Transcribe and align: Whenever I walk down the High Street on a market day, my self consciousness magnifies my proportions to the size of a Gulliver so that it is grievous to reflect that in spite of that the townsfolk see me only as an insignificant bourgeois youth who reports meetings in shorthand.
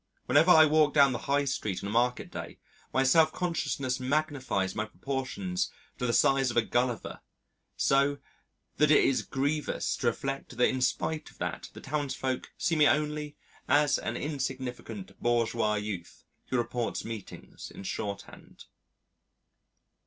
Whenever 0.25 0.49
I 0.49 0.65
walk 0.65 0.95
down 0.95 1.11
the 1.11 1.19
High 1.29 1.45
Street 1.45 1.83
on 1.83 1.87
a 1.87 1.91
market 1.93 2.31
day, 2.31 2.57
my 2.91 3.03
self 3.03 3.31
consciousness 3.31 3.99
magnifies 3.99 4.73
my 4.73 4.85
proportions 4.85 5.71
to 5.99 6.07
the 6.07 6.11
size 6.11 6.49
of 6.49 6.57
a 6.57 6.63
Gulliver 6.63 7.19
so 7.77 8.17
that 8.77 8.89
it 8.89 9.03
is 9.05 9.21
grievous 9.21 9.95
to 9.97 10.07
reflect 10.07 10.57
that 10.57 10.67
in 10.67 10.81
spite 10.81 11.29
of 11.29 11.37
that 11.37 11.69
the 11.73 11.81
townsfolk 11.81 12.51
see 12.57 12.75
me 12.75 12.87
only 12.87 13.37
as 13.67 13.99
an 13.99 14.17
insignificant 14.17 15.21
bourgeois 15.21 15.75
youth 15.75 16.23
who 16.47 16.57
reports 16.57 17.05
meetings 17.05 17.69
in 17.69 17.83
shorthand. 17.83 18.65